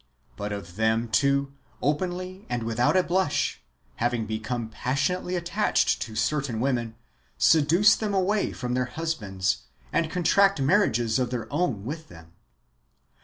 [0.39, 3.61] Others of them, too, openly and without a blush,
[3.97, 6.95] having become passionately attached to certain w^omen,
[7.37, 9.57] seduce them away from their husbands,
[9.93, 12.31] and contract marriages of their own with them.